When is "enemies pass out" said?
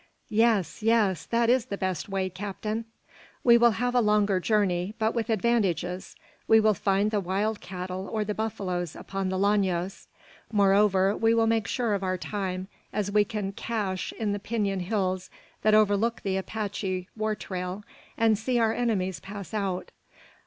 18.73-19.91